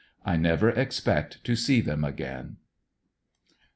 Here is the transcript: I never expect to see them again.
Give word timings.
I 0.25 0.35
never 0.35 0.71
expect 0.71 1.43
to 1.43 1.55
see 1.55 1.79
them 1.79 2.03
again. 2.03 2.57